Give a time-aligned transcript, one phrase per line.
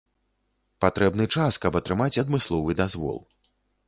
[0.85, 3.21] Патрэбны час, каб атрымаць адмысловы дазвол.